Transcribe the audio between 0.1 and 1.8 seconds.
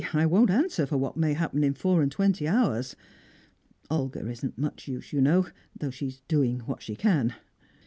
I won't answer for what may happen in